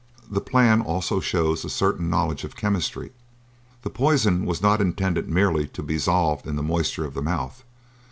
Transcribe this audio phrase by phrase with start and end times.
[0.31, 3.11] The plan also shows a certain knowledge of chemistry;
[3.83, 7.63] the poison was not intended merely to be dissolved in the moisture of the mouth.